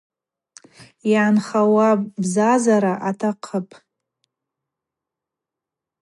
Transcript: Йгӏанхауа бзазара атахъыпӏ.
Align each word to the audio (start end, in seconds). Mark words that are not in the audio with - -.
Йгӏанхауа 1.09 1.87
бзазара 2.21 2.93
атахъыпӏ. 3.09 3.73